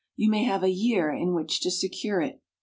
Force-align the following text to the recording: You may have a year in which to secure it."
You 0.15 0.31
may 0.31 0.45
have 0.45 0.63
a 0.63 0.71
year 0.71 1.11
in 1.11 1.35
which 1.35 1.59
to 1.61 1.69
secure 1.69 2.21
it." 2.23 2.41